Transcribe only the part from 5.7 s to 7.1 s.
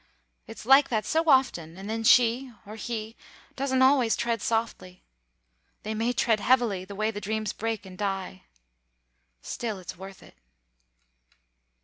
they may tread heavily, the